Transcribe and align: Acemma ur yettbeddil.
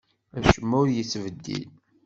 Acemma 0.37 0.75
ur 0.81 0.87
yettbeddil. 0.91 1.67